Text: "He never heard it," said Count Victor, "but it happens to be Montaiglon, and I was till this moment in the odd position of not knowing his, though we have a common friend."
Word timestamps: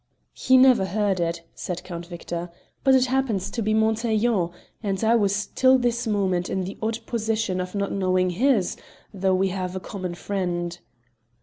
"He 0.33 0.57
never 0.57 0.85
heard 0.85 1.19
it," 1.19 1.43
said 1.53 1.83
Count 1.83 2.07
Victor, 2.07 2.49
"but 2.83 2.95
it 2.95 3.05
happens 3.05 3.51
to 3.51 3.61
be 3.61 3.75
Montaiglon, 3.75 4.49
and 4.81 5.03
I 5.03 5.15
was 5.15 5.45
till 5.45 5.77
this 5.77 6.07
moment 6.07 6.49
in 6.49 6.63
the 6.63 6.79
odd 6.81 6.97
position 7.05 7.61
of 7.61 7.75
not 7.75 7.91
knowing 7.91 8.31
his, 8.31 8.75
though 9.13 9.35
we 9.35 9.49
have 9.49 9.75
a 9.75 9.79
common 9.79 10.15
friend." 10.15 10.79